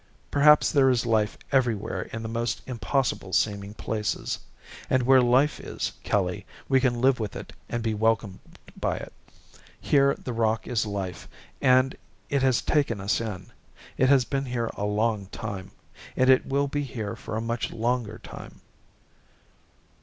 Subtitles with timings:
[0.31, 4.39] Perhaps there is life everywhere in the most impossible seeming places.
[4.89, 8.39] And where life is, Kelly, we can live with it and be welcomed
[8.75, 9.13] by it.
[9.79, 11.27] Here, this rock is life,
[11.61, 11.95] and
[12.31, 13.51] it has taken us in.
[13.95, 15.69] It has been here a long time.
[16.17, 18.61] And it will be here for a much longer time."